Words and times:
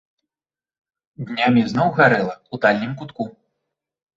Днямі 1.27 1.61
зноў 1.73 1.89
гарэла, 1.99 2.33
у 2.53 2.61
дальнім 2.67 2.97
кутку. 3.03 3.23